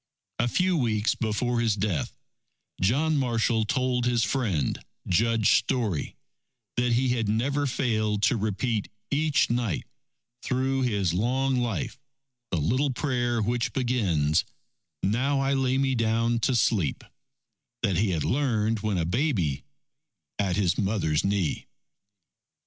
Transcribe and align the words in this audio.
A 0.39 0.47
few 0.47 0.75
weeks 0.77 1.13
before 1.13 1.59
his 1.59 1.75
death, 1.75 2.15
John 2.81 3.17
Marshall 3.17 3.65
told 3.65 4.07
his 4.07 4.23
friend, 4.23 4.83
Judge 5.07 5.59
Story, 5.59 6.15
that 6.75 6.93
he 6.93 7.09
had 7.09 7.29
never 7.29 7.67
failed 7.67 8.23
to 8.23 8.35
repeat 8.35 8.89
each 9.11 9.51
night, 9.51 9.85
through 10.41 10.81
his 10.81 11.13
long 11.13 11.57
life, 11.57 11.99
the 12.49 12.57
little 12.57 12.89
prayer 12.89 13.43
which 13.43 13.73
begins: 13.73 14.43
Now 15.03 15.39
I 15.39 15.53
lay 15.53 15.77
me 15.77 15.93
down 15.93 16.39
to 16.39 16.55
sleep, 16.55 17.03
that 17.83 17.97
he 17.97 18.09
had 18.09 18.23
learned, 18.23 18.79
when 18.79 18.97
a 18.97 19.05
baby, 19.05 19.65
at 20.39 20.55
his 20.55 20.79
mother's 20.79 21.23
knee. 21.23 21.67